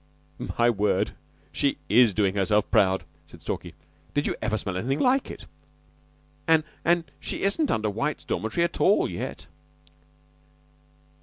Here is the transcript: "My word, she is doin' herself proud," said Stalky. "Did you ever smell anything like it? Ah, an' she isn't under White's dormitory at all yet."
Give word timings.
"My 0.57 0.67
word, 0.71 1.11
she 1.51 1.77
is 1.87 2.15
doin' 2.15 2.33
herself 2.33 2.71
proud," 2.71 3.03
said 3.27 3.43
Stalky. 3.43 3.75
"Did 4.15 4.25
you 4.25 4.35
ever 4.41 4.57
smell 4.57 4.75
anything 4.75 4.97
like 4.99 5.29
it? 5.29 5.45
Ah, 6.49 6.63
an' 6.83 7.03
she 7.19 7.43
isn't 7.43 7.69
under 7.69 7.91
White's 7.91 8.23
dormitory 8.25 8.63
at 8.63 8.81
all 8.81 9.07
yet." 9.07 9.45